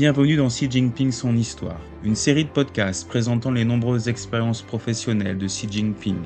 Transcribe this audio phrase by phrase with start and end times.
[0.00, 5.36] Bienvenue dans Xi Jinping son histoire, une série de podcasts présentant les nombreuses expériences professionnelles
[5.36, 6.16] de Xi Jinping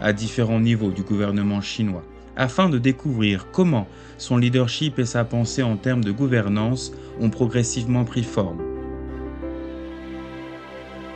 [0.00, 2.04] à différents niveaux du gouvernement chinois,
[2.36, 8.04] afin de découvrir comment son leadership et sa pensée en termes de gouvernance ont progressivement
[8.04, 8.62] pris forme.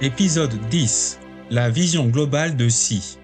[0.00, 3.16] Épisode 10 La vision globale de Xi.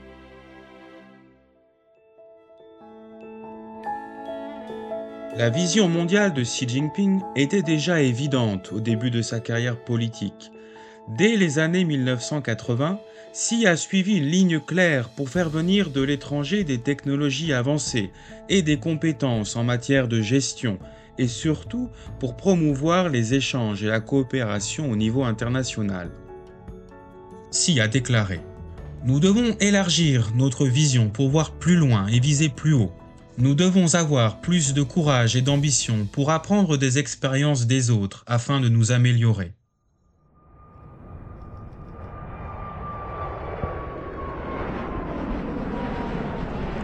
[5.36, 10.52] La vision mondiale de Xi Jinping était déjà évidente au début de sa carrière politique.
[11.08, 13.00] Dès les années 1980,
[13.32, 18.12] Xi a suivi une ligne claire pour faire venir de l'étranger des technologies avancées
[18.48, 20.78] et des compétences en matière de gestion,
[21.18, 26.12] et surtout pour promouvoir les échanges et la coopération au niveau international.
[27.50, 28.40] Xi a déclaré
[29.04, 32.92] Nous devons élargir notre vision pour voir plus loin et viser plus haut.
[33.36, 38.60] Nous devons avoir plus de courage et d'ambition pour apprendre des expériences des autres afin
[38.60, 39.52] de nous améliorer.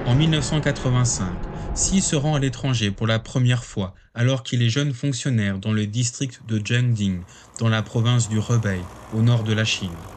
[0.04, 1.36] En 1985,
[1.74, 5.72] Xi se rend à l'étranger pour la première fois alors qu'il est jeune fonctionnaire dans
[5.72, 7.22] le district de Zhengding,
[7.60, 10.08] dans la province du Hebei, au nord de la Chine.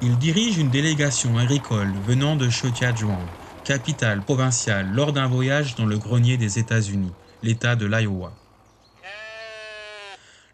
[0.00, 3.30] Il dirige une délégation agricole venant de Shetiazhuang,
[3.64, 8.38] capitale provinciale lors d'un voyage dans le grenier des États-Unis, l'État de l'Iowa.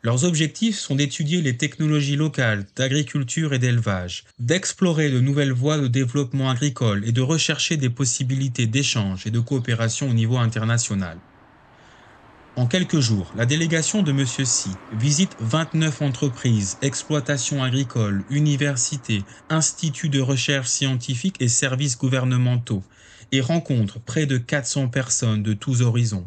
[0.02, 5.88] Leurs objectifs sont d'étudier les technologies locales d'agriculture et d'élevage, d'explorer de nouvelles voies de
[5.88, 11.20] développement agricole et de rechercher des possibilités d'échange et de coopération au niveau international.
[12.56, 14.24] En quelques jours, la délégation de M.
[14.24, 22.84] Xi visite 29 entreprises, exploitations agricoles, universités, instituts de recherche scientifique et services gouvernementaux,
[23.32, 26.26] et rencontre près de 400 personnes de tous horizons.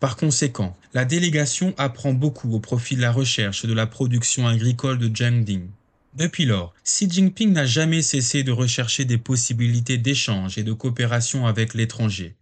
[0.00, 4.98] Par conséquent, la délégation apprend beaucoup au profit de la recherche de la production agricole
[4.98, 5.68] de Jiangding.
[6.14, 11.46] Depuis lors, Xi Jinping n'a jamais cessé de rechercher des possibilités d'échange et de coopération
[11.46, 12.36] avec l'étranger.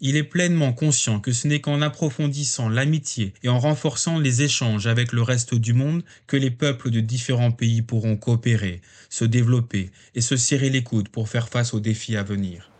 [0.00, 4.86] Il est pleinement conscient que ce n'est qu'en approfondissant l'amitié et en renforçant les échanges
[4.86, 9.90] avec le reste du monde que les peuples de différents pays pourront coopérer, se développer
[10.14, 12.73] et se serrer les coudes pour faire face aux défis à venir.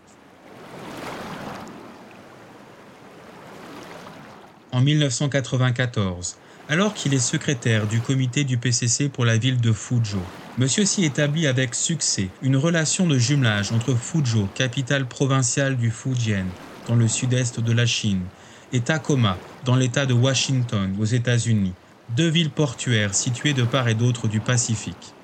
[4.74, 6.36] En 1994,
[6.66, 10.26] alors qu'il est secrétaire du comité du PCC pour la ville de Fuzhou.
[10.56, 16.48] Monsieur Xi établit avec succès une relation de jumelage entre Fuzhou, capitale provinciale du Fujian,
[16.86, 18.30] dans le sud-est de la Chine,
[18.72, 21.76] et Tacoma, dans l'État de Washington, aux États-Unis,
[22.08, 25.14] deux villes portuaires situées de part et d'autre du Pacifique.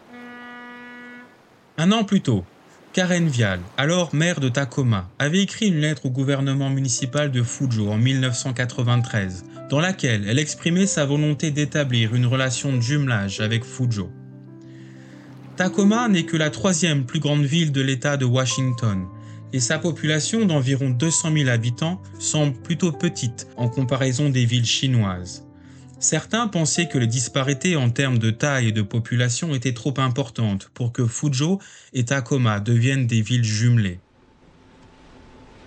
[1.77, 2.45] Un an plus tôt,
[2.93, 7.89] Karen Vial, alors maire de Tacoma, avait écrit une lettre au gouvernement municipal de Fuzhou
[7.89, 14.11] en 1993, dans laquelle elle exprimait sa volonté d'établir une relation de jumelage avec Fuzhou.
[15.55, 19.07] Tacoma n'est que la troisième plus grande ville de l'État de Washington,
[19.53, 25.47] et sa population d'environ 200 000 habitants semble plutôt petite en comparaison des villes chinoises.
[26.01, 30.71] Certains pensaient que les disparités en termes de taille et de population étaient trop importantes
[30.73, 31.59] pour que Fuzhou
[31.93, 34.01] et Tacoma deviennent des villes jumelées.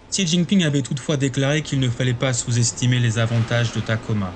[0.09, 4.33] Xi Jinping avait toutefois déclaré qu'il ne fallait pas sous-estimer les avantages de Tacoma.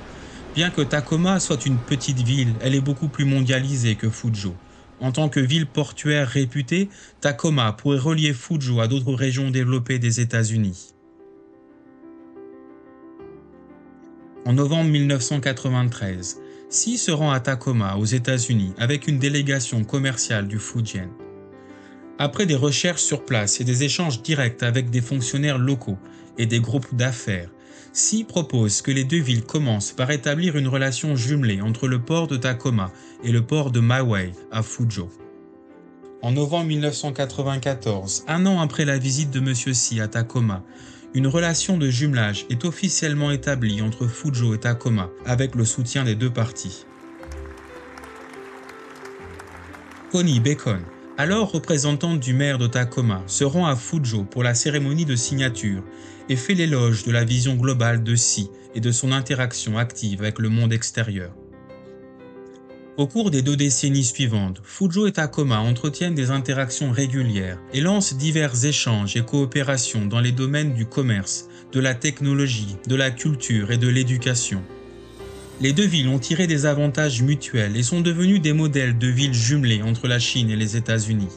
[0.53, 4.53] Bien que Tacoma soit une petite ville, elle est beaucoup plus mondialisée que Fuzhou.
[4.99, 6.89] En tant que ville portuaire réputée,
[7.21, 10.96] Tacoma pourrait relier Fuzhou à d'autres régions développées des États-Unis.
[14.47, 20.57] En novembre 1993, Xi se rend à Tacoma, aux États-Unis, avec une délégation commerciale du
[20.57, 21.09] Fujian.
[22.17, 25.97] Après des recherches sur place et des échanges directs avec des fonctionnaires locaux
[26.37, 27.49] et des groupes d'affaires,
[27.93, 32.27] Xi propose que les deux villes commencent par établir une relation jumelée entre le port
[32.27, 32.93] de Tacoma
[33.25, 35.09] et le port de Maui à Fuzhou.
[36.21, 39.51] En novembre 1994, un an après la visite de M.
[39.53, 40.63] Xi à Tacoma,
[41.13, 46.15] une relation de jumelage est officiellement établie entre Fuzhou et Tacoma avec le soutien des
[46.15, 46.85] deux parties.
[50.11, 50.81] Connie Bacon,
[51.17, 55.83] alors représentante du maire de Tacoma, se rend à Fuzhou pour la cérémonie de signature
[56.29, 60.39] et fait l'éloge de la vision globale de Xi et de son interaction active avec
[60.39, 61.31] le monde extérieur.
[62.97, 68.15] Au cours des deux décennies suivantes, Fuzhou et Tacoma entretiennent des interactions régulières et lancent
[68.15, 73.71] divers échanges et coopérations dans les domaines du commerce, de la technologie, de la culture
[73.71, 74.63] et de l'éducation.
[75.61, 79.33] Les deux villes ont tiré des avantages mutuels et sont devenues des modèles de villes
[79.33, 81.29] jumelées entre la Chine et les États-Unis.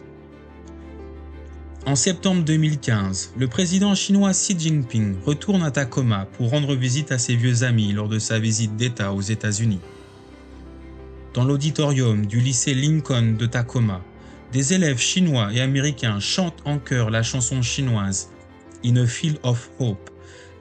[1.84, 7.18] En septembre 2015, le président chinois Xi Jinping retourne à Tacoma pour rendre visite à
[7.18, 9.80] ses vieux amis lors de sa visite d'État aux États-Unis.
[11.34, 14.02] Dans l'auditorium du lycée Lincoln de Tacoma,
[14.52, 18.30] des élèves chinois et américains chantent en chœur la chanson chinoise
[18.84, 20.10] In a Field of Hope,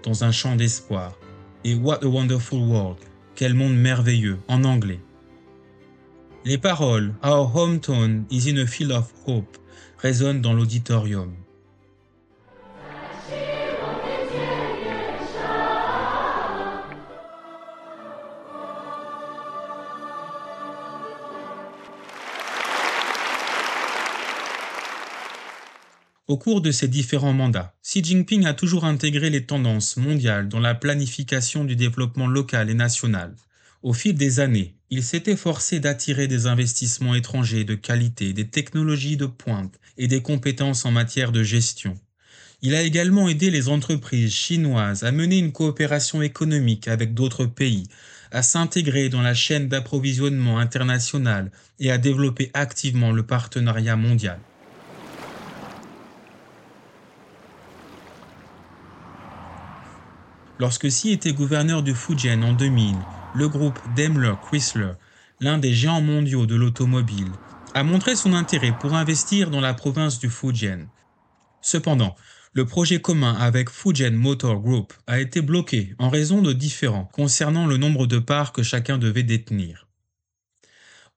[0.03, 1.17] dans un champ d'espoir,
[1.63, 2.97] et What a Wonderful World,
[3.35, 4.99] quel monde merveilleux, en anglais.
[6.45, 9.57] Les paroles Our hometown is in a field of hope
[9.97, 11.33] résonnent dans l'auditorium.
[26.29, 30.59] Au cours de ses différents mandats, Xi Jinping a toujours intégré les tendances mondiales dans
[30.59, 33.35] la planification du développement local et national.
[33.81, 39.17] Au fil des années, il s'est efforcé d'attirer des investissements étrangers de qualité, des technologies
[39.17, 41.97] de pointe et des compétences en matière de gestion.
[42.61, 47.87] Il a également aidé les entreprises chinoises à mener une coopération économique avec d'autres pays,
[48.31, 51.49] à s'intégrer dans la chaîne d'approvisionnement internationale
[51.79, 54.39] et à développer activement le partenariat mondial.
[60.59, 62.93] Lorsque Xi était gouverneur du Fujian en 2000,
[63.33, 64.91] le groupe Daimler-Chrysler,
[65.39, 67.31] l'un des géants mondiaux de l'automobile,
[67.73, 70.79] a montré son intérêt pour investir dans la province du Fujian.
[71.61, 72.13] Cependant,
[72.51, 77.65] le projet commun avec Fujian Motor Group a été bloqué en raison de différends concernant
[77.65, 79.87] le nombre de parts que chacun devait détenir.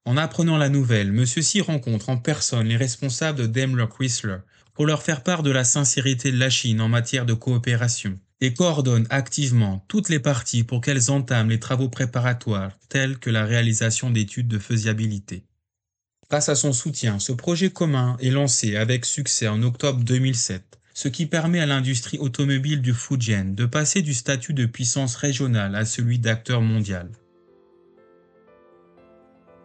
[0.05, 1.25] En apprenant la nouvelle, M.
[1.25, 4.39] Xi rencontre en personne les responsables de Daimler Chrysler
[4.75, 8.55] pour leur faire part de la sincérité de la Chine en matière de coopération et
[8.55, 14.11] coordonne activement toutes les parties pour qu'elles entament les travaux préparatoires tels que la réalisation
[14.11, 15.44] d'études de faisabilité.
[16.29, 21.06] Grâce à son soutien, ce projet commun est lancé avec succès en octobre 2007, ce
[21.06, 25.85] qui permet à l'industrie automobile du Fujian de passer du statut de puissance régionale à
[25.85, 27.11] celui d'acteur mondial.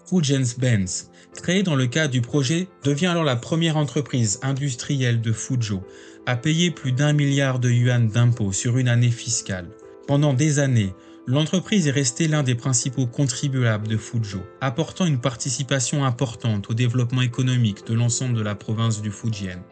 [0.07, 1.09] Fujian's Benz,
[1.41, 5.81] créé dans le cadre du projet, devient alors la première entreprise industrielle de Fuzhou
[6.27, 9.69] a payé plus d'un milliard de yuan d'impôts sur une année fiscale.
[10.07, 10.93] Pendant des années,
[11.25, 17.21] l'entreprise est restée l'un des principaux contribuables de Fuzhou, apportant une participation importante au développement
[17.21, 19.63] économique de l'ensemble de la province du Fujian.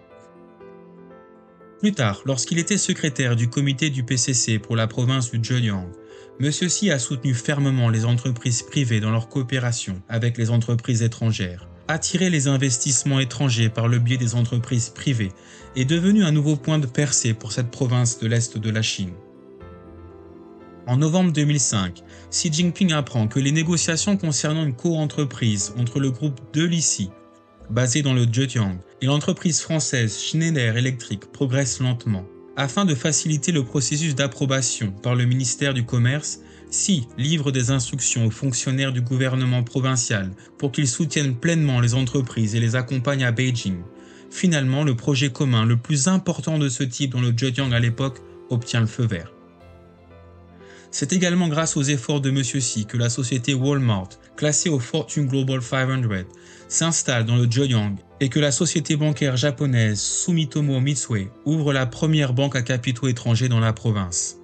[1.81, 5.91] Plus tard, lorsqu'il était secrétaire du comité du PCC pour la province du Zhejiang,
[6.39, 6.49] M.
[6.51, 11.67] Xi a soutenu fermement les entreprises privées dans leur coopération avec les entreprises étrangères.
[11.87, 15.31] Attirer les investissements étrangers par le biais des entreprises privées
[15.75, 19.13] est devenu un nouveau point de percée pour cette province de l'Est de la Chine.
[20.87, 22.01] En novembre 2005,
[22.31, 27.11] Xi Jinping apprend que les négociations concernant une co-entreprise entre le groupe de Lissi,
[27.69, 32.25] basé dans le Zhejiang, et l'entreprise française Schneider Electric progressent lentement.
[32.57, 36.39] Afin de faciliter le processus d'approbation par le ministère du Commerce,
[36.69, 42.55] si livre des instructions aux fonctionnaires du gouvernement provincial pour qu'ils soutiennent pleinement les entreprises
[42.55, 43.77] et les accompagnent à Beijing.
[44.29, 48.19] Finalement, le projet commun le plus important de ce type dans le Zhejiang à l'époque
[48.49, 49.31] obtient le feu vert.
[50.91, 52.41] C'est également grâce aux efforts de M.
[52.41, 56.03] Xi que la société Walmart, classée au Fortune Global 500,
[56.67, 62.33] s'installe dans le Zhejiang et que la société bancaire japonaise Sumitomo Mitsui ouvre la première
[62.33, 64.37] banque à capitaux étrangers dans la province.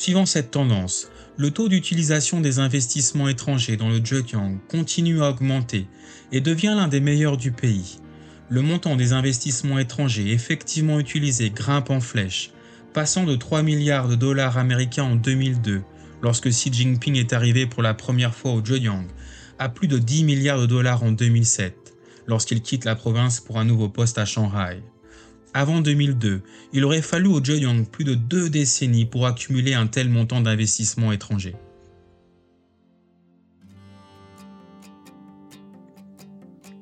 [0.00, 5.88] Suivant cette tendance, le taux d'utilisation des investissements étrangers dans le Zhejiang continue à augmenter
[6.30, 7.98] et devient l'un des meilleurs du pays.
[8.48, 12.52] Le montant des investissements étrangers effectivement utilisés grimpe en flèche,
[12.94, 15.82] passant de 3 milliards de dollars américains en 2002,
[16.22, 19.08] lorsque Xi Jinping est arrivé pour la première fois au Zhejiang,
[19.58, 21.74] à plus de 10 milliards de dollars en 2007,
[22.28, 24.80] lorsqu'il quitte la province pour un nouveau poste à Shanghai.
[25.54, 30.08] Avant 2002, il aurait fallu au Zhejiang plus de deux décennies pour accumuler un tel
[30.08, 31.54] montant d'investissement étranger.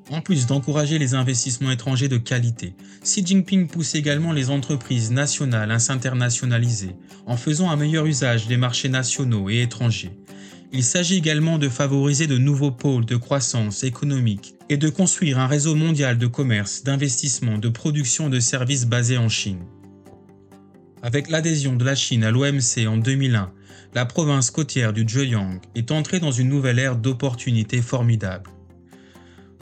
[0.09, 5.71] En plus d'encourager les investissements étrangers de qualité, Xi Jinping pousse également les entreprises nationales
[5.71, 6.95] à s'internationaliser
[7.25, 10.17] en faisant un meilleur usage des marchés nationaux et étrangers
[10.71, 15.47] il s'agit également de favoriser de nouveaux pôles de croissance économique et de construire un
[15.47, 19.63] réseau mondial de commerce, d'investissement, de production et de services basés en Chine.
[21.01, 23.51] Avec l'adhésion de la Chine à l'OMC en 2001,
[23.93, 28.49] la province côtière du Zhejiang est entrée dans une nouvelle ère d'opportunités formidables.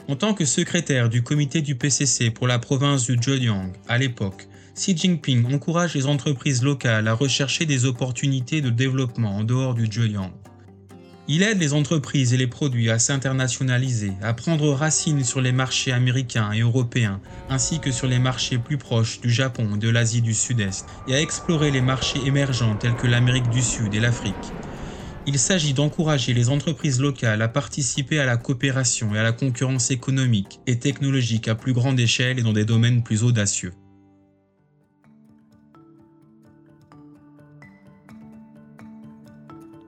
[0.08, 4.48] En tant que secrétaire du comité du PCC pour la province du Zhejiang à l'époque,
[4.74, 9.86] Xi Jinping encourage les entreprises locales à rechercher des opportunités de développement en dehors du
[9.86, 10.32] Zhejiang.
[11.28, 15.90] Il aide les entreprises et les produits à s'internationaliser, à prendre racine sur les marchés
[15.90, 20.22] américains et européens, ainsi que sur les marchés plus proches du Japon et de l'Asie
[20.22, 24.54] du Sud-Est, et à explorer les marchés émergents tels que l'Amérique du Sud et l'Afrique.
[25.26, 29.90] Il s'agit d'encourager les entreprises locales à participer à la coopération et à la concurrence
[29.90, 33.72] économique et technologique à plus grande échelle et dans des domaines plus audacieux.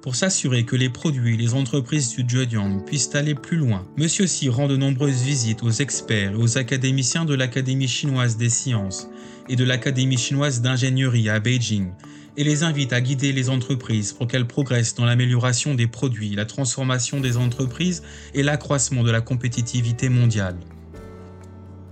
[0.08, 4.24] Pour s'assurer que les produits et les entreprises du Zhejiang puissent aller plus loin, Monsieur
[4.24, 9.10] Xi rend de nombreuses visites aux experts et aux académiciens de l'Académie chinoise des sciences
[9.50, 11.90] et de l'Académie chinoise d'ingénierie à Beijing
[12.38, 16.46] et les invite à guider les entreprises pour qu'elles progressent dans l'amélioration des produits, la
[16.46, 20.56] transformation des entreprises et l'accroissement de la compétitivité mondiale.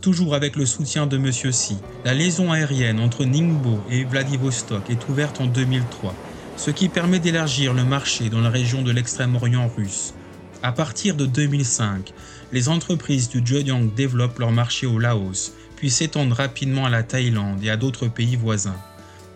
[0.00, 5.06] Toujours avec le soutien de Monsieur Xi, la liaison aérienne entre Ningbo et Vladivostok est
[5.06, 6.14] ouverte en 2003
[6.56, 10.14] ce qui permet d'élargir le marché dans la région de l'extrême-orient russe.
[10.62, 12.12] À partir de 2005,
[12.52, 17.62] les entreprises du Zhejiang développent leur marché au Laos, puis s'étendent rapidement à la Thaïlande
[17.62, 18.80] et à d'autres pays voisins.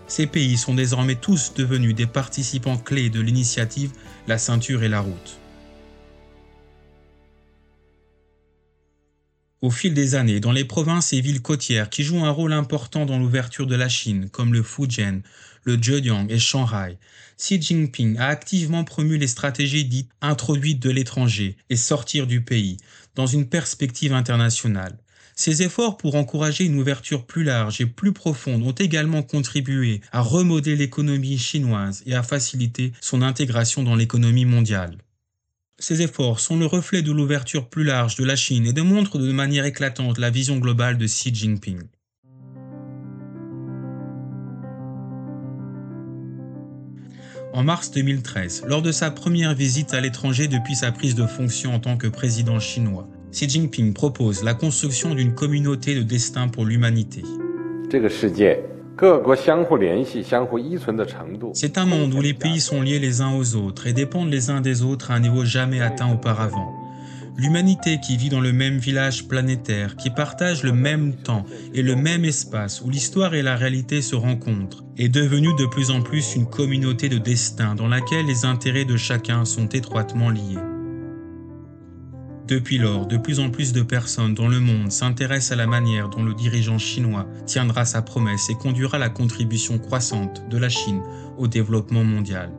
[0.06, 3.92] Ces pays sont désormais tous devenus des participants clés de l'initiative
[4.26, 5.39] La ceinture et la route.
[9.62, 13.04] Au fil des années, dans les provinces et villes côtières qui jouent un rôle important
[13.04, 15.20] dans l'ouverture de la Chine, comme le Fujian,
[15.64, 16.96] le Zhejiang et Shanghai,
[17.36, 22.78] Xi Jinping a activement promu les stratégies dites introduites de l'étranger et sortir du pays,
[23.16, 24.96] dans une perspective internationale.
[25.36, 30.22] Ces efforts pour encourager une ouverture plus large et plus profonde ont également contribué à
[30.22, 34.96] remodeler l'économie chinoise et à faciliter son intégration dans l'économie mondiale.
[35.80, 39.32] Ces efforts sont le reflet de l'ouverture plus large de la Chine et démontrent de
[39.32, 41.80] manière éclatante la vision globale de Xi Jinping.
[47.54, 51.74] En mars 2013, lors de sa première visite à l'étranger depuis sa prise de fonction
[51.74, 56.66] en tant que président chinois, Xi Jinping propose la construction d'une communauté de destin pour
[56.66, 57.22] l'humanité.
[61.54, 64.50] C'est un monde où les pays sont liés les uns aux autres et dépendent les
[64.50, 66.70] uns des autres à un niveau jamais atteint auparavant.
[67.38, 71.96] L'humanité qui vit dans le même village planétaire, qui partage le même temps et le
[71.96, 76.36] même espace où l'histoire et la réalité se rencontrent, est devenue de plus en plus
[76.36, 80.58] une communauté de destin dans laquelle les intérêts de chacun sont étroitement liés.
[82.50, 86.08] Depuis lors, de plus en plus de personnes dans le monde s'intéressent à la manière
[86.08, 91.00] dont le dirigeant chinois tiendra sa promesse et conduira la contribution croissante de la Chine
[91.38, 92.50] au développement mondial.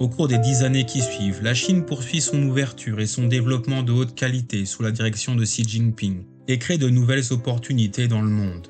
[0.00, 3.84] Au cours des dix années qui suivent, la Chine poursuit son ouverture et son développement
[3.84, 8.22] de haute qualité sous la direction de Xi Jinping et crée de nouvelles opportunités dans
[8.22, 8.66] le monde.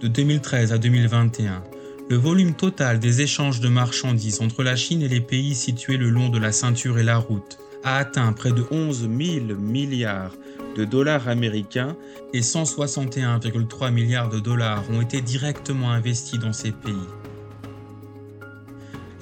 [0.00, 1.64] De 2013 à 2021,
[2.08, 6.08] le volume total des échanges de marchandises entre la Chine et les pays situés le
[6.08, 10.32] long de la ceinture et la route a atteint près de 11 000 milliards
[10.76, 11.96] de dollars américains
[12.32, 16.94] et 161,3 milliards de dollars ont été directement investis dans ces pays.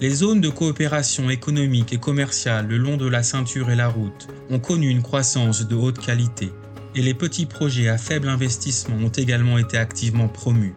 [0.01, 4.29] Les zones de coopération économique et commerciale le long de la ceinture et la route
[4.51, 6.53] ont connu une croissance de haute qualité
[6.95, 10.75] et les petits projets à faible investissement ont également été activement promus.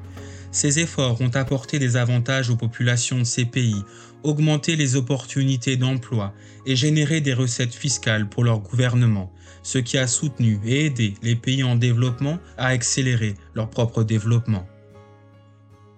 [0.52, 3.84] Ces efforts ont apporté des avantages aux populations de ces pays
[4.24, 6.34] augmenter les opportunités d'emploi
[6.66, 9.32] et générer des recettes fiscales pour leur gouvernement,
[9.64, 14.68] ce qui a soutenu et aidé les pays en développement à accélérer leur propre développement.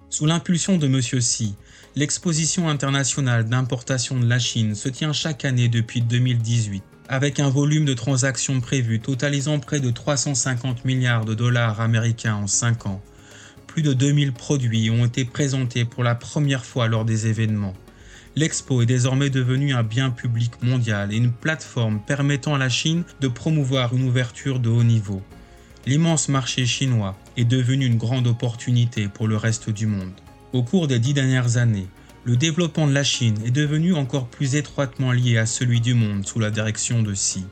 [0.09, 0.99] Sous l'impulsion de M.
[0.99, 1.55] Xi,
[1.95, 7.85] l'exposition internationale d'importation de la Chine se tient chaque année depuis 2018, avec un volume
[7.85, 13.01] de transactions prévues totalisant près de 350 milliards de dollars américains en 5 ans.
[13.67, 17.73] Plus de 2000 produits ont été présentés pour la première fois lors des événements
[18.35, 23.03] l'expo est désormais devenue un bien public mondial et une plateforme permettant à la Chine
[23.19, 25.21] de promouvoir une ouverture de haut niveau.
[25.85, 30.13] L'immense marché chinois est devenu une grande opportunité pour le reste du monde.
[30.53, 31.87] Au cours des dix dernières années,
[32.23, 36.27] le développement de la Chine est devenu encore plus étroitement lié à celui du monde
[36.27, 37.45] sous la direction de Xi.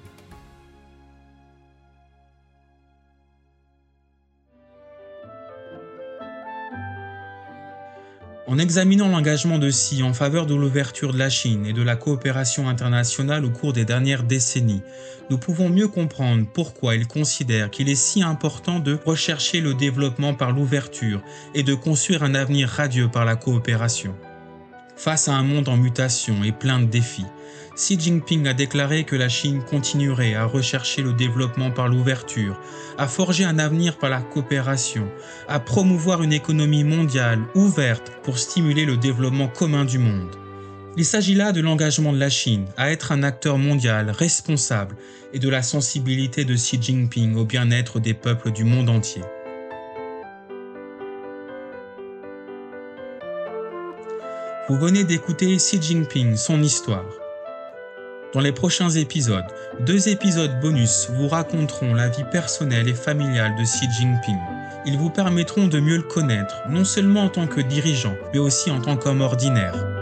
[8.49, 11.95] En examinant l'engagement de Xi en faveur de l'ouverture de la Chine et de la
[11.95, 14.81] coopération internationale au cours des dernières décennies,
[15.29, 20.33] nous pouvons mieux comprendre pourquoi il considère qu'il est si important de rechercher le développement
[20.33, 21.21] par l'ouverture
[21.53, 24.15] et de construire un avenir radieux par la coopération.
[24.99, 27.25] Face à un monde en mutation et plein de défis,
[27.73, 32.59] Xi Jinping a déclaré que la Chine continuerait à rechercher le développement par l'ouverture,
[32.97, 35.09] à forger un avenir par la coopération,
[35.47, 40.35] à promouvoir une économie mondiale ouverte pour stimuler le développement commun du monde.
[40.97, 44.97] Il s'agit là de l'engagement de la Chine à être un acteur mondial responsable
[45.31, 49.21] et de la sensibilité de Xi Jinping au bien-être des peuples du monde entier.
[54.69, 57.09] Vous venez d'écouter Xi Jinping, son histoire
[58.35, 59.47] Dans les prochains épisodes,
[59.79, 64.38] deux épisodes bonus vous raconteront la vie personnelle et familiale de Xi Jinping.
[64.85, 68.69] Ils vous permettront de mieux le connaître, non seulement en tant que dirigeant, mais aussi
[68.69, 69.98] en tant qu'homme ordinaire.